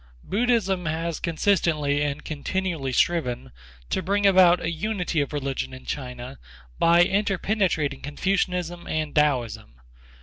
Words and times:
Buddhism 0.23 0.87
has 0.87 1.19
consistently 1.19 2.01
and 2.01 2.25
continually 2.25 2.91
striven 2.91 3.51
to 3.91 4.01
bring 4.01 4.25
about 4.25 4.59
a 4.59 4.71
unity 4.71 5.21
of 5.21 5.31
religion 5.31 5.75
in 5.75 5.85
China 5.85 6.39
by 6.79 7.03
interpenetrating 7.03 8.01
Confucianism 8.01 8.87
and 8.87 9.13
Taoism. 9.13 9.75